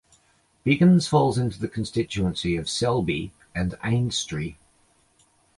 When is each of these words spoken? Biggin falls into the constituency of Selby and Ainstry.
Biggin 0.63 0.99
falls 0.99 1.37
into 1.37 1.59
the 1.59 1.67
constituency 1.67 2.55
of 2.57 2.67
Selby 2.67 3.31
and 3.53 3.73
Ainstry. 3.83 4.55